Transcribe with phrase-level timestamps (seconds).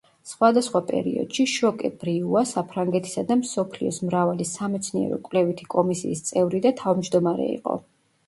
[0.27, 7.77] სხვადასხვა პერიოდში შოკე-ბრიუა საფრანგეთისა და მსოფლიოს მრავალი სამეცნიერო-კვლევითი კომისიის წევრი და თავმჯდომარე იყო.